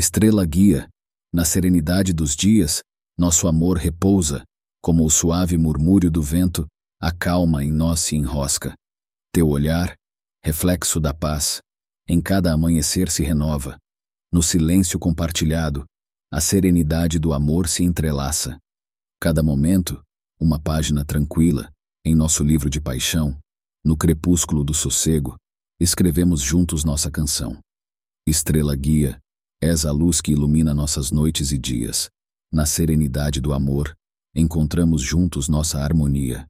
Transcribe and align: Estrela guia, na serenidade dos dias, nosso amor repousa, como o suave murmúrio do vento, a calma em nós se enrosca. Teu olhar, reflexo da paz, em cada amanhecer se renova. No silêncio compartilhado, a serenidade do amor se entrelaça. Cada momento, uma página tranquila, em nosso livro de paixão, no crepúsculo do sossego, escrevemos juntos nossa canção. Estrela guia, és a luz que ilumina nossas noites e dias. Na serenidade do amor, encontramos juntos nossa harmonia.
Estrela 0.00 0.46
guia, 0.46 0.88
na 1.30 1.44
serenidade 1.44 2.14
dos 2.14 2.34
dias, 2.34 2.80
nosso 3.18 3.46
amor 3.46 3.76
repousa, 3.76 4.42
como 4.82 5.04
o 5.04 5.10
suave 5.10 5.58
murmúrio 5.58 6.10
do 6.10 6.22
vento, 6.22 6.66
a 6.98 7.12
calma 7.12 7.62
em 7.62 7.70
nós 7.70 8.00
se 8.00 8.16
enrosca. 8.16 8.72
Teu 9.30 9.46
olhar, 9.46 9.94
reflexo 10.42 10.98
da 11.00 11.12
paz, 11.12 11.60
em 12.08 12.18
cada 12.18 12.50
amanhecer 12.50 13.10
se 13.10 13.22
renova. 13.22 13.76
No 14.32 14.42
silêncio 14.42 14.98
compartilhado, 14.98 15.84
a 16.32 16.40
serenidade 16.40 17.18
do 17.18 17.34
amor 17.34 17.68
se 17.68 17.84
entrelaça. 17.84 18.56
Cada 19.20 19.42
momento, 19.42 20.02
uma 20.40 20.58
página 20.58 21.04
tranquila, 21.04 21.70
em 22.06 22.14
nosso 22.14 22.42
livro 22.42 22.70
de 22.70 22.80
paixão, 22.80 23.38
no 23.84 23.98
crepúsculo 23.98 24.64
do 24.64 24.72
sossego, 24.72 25.36
escrevemos 25.78 26.40
juntos 26.40 26.84
nossa 26.84 27.10
canção. 27.10 27.58
Estrela 28.26 28.74
guia, 28.74 29.20
és 29.62 29.84
a 29.84 29.92
luz 29.92 30.20
que 30.22 30.32
ilumina 30.32 30.72
nossas 30.72 31.10
noites 31.10 31.52
e 31.52 31.58
dias. 31.58 32.08
Na 32.50 32.64
serenidade 32.64 33.40
do 33.40 33.52
amor, 33.52 33.94
encontramos 34.34 35.02
juntos 35.02 35.48
nossa 35.48 35.78
harmonia. 35.80 36.49